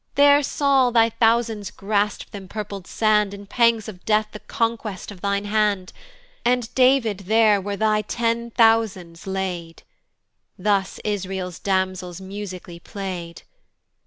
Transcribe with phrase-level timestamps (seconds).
[0.15, 5.21] There Saul thy thousands grasp'd th' impurpled sand In pangs of death the conquest of
[5.21, 5.93] thine hand;
[6.43, 9.83] And David there were thy ten thousands laid:
[10.57, 13.43] Thus Israel's damsels musically play'd.